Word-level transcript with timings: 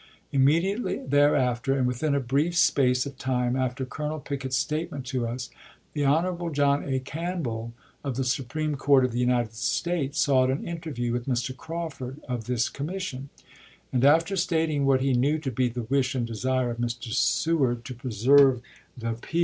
Immediately 0.31 1.05
thereafter, 1.05 1.77
and 1.77 1.85
within 1.85 2.15
a 2.15 2.19
brief 2.19 2.57
space 2.57 3.05
of 3.05 3.19
time 3.19 3.55
after 3.55 3.85
Colonel 3.85 4.19
Pickett's 4.19 4.55
statement 4.57 5.05
to 5.05 5.27
us, 5.27 5.51
the 5.93 6.03
Hon. 6.03 6.49
John 6.55 6.83
A. 6.85 6.97
Campbell, 6.99 7.71
of 8.03 8.15
the 8.15 8.23
Supreme 8.23 8.73
Court 8.77 9.05
of 9.05 9.11
the 9.11 9.19
United 9.19 9.53
States, 9.53 10.17
sought 10.19 10.49
an 10.49 10.67
interview 10.67 11.13
with 11.13 11.27
Mr. 11.27 11.55
Crawford 11.55 12.19
of 12.27 12.45
this 12.45 12.67
commission, 12.67 13.29
and 13.93 14.03
after 14.03 14.35
stating 14.35 14.87
what 14.87 15.01
he 15.01 15.13
knew 15.13 15.37
to 15.37 15.51
be 15.51 15.69
the 15.69 15.83
wish 15.83 16.15
and 16.15 16.25
desire 16.25 16.71
of 16.71 16.77
Mr. 16.79 17.13
Seward 17.13 17.85
to 17.85 17.93
preserve 17.93 18.55
the 18.57 18.57
peace 18.57 18.57
1 18.57 18.57
By 18.57 18.57
the 18.57 18.57
almanac 18.57 18.99
Friday 18.99 19.09
was 19.09 19.21
the 19.21 19.27
15th. 19.27 19.39